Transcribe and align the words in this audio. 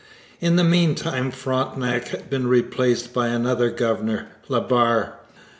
In 0.39 0.55
the 0.55 0.63
meantime 0.63 1.29
Frontenac 1.29 2.07
had 2.07 2.27
been 2.27 2.47
replaced 2.47 3.13
by 3.13 3.27
another 3.27 3.69
governor, 3.69 4.29
La 4.47 4.59
Barre. 4.59 5.13